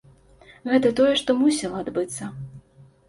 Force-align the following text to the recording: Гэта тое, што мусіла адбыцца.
Гэта 0.71 0.91
тое, 0.99 1.11
што 1.21 1.35
мусіла 1.43 1.77
адбыцца. 1.85 2.23